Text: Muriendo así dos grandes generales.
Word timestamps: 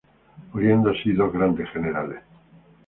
Muriendo 0.51 0.89
así 0.89 1.11
dos 1.13 1.31
grandes 1.31 1.69
generales. 1.69 2.23